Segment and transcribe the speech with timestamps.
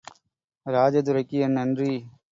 [0.65, 1.93] ராஜதுரைக்கு என் நன்றி.